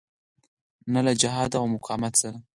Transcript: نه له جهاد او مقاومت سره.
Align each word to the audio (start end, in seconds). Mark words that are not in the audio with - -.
نه 0.93 0.99
له 1.05 1.11
جهاد 1.21 1.51
او 1.59 1.65
مقاومت 1.75 2.13
سره. 2.21 2.37